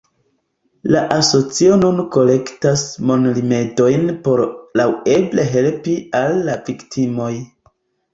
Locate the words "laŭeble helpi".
4.81-5.95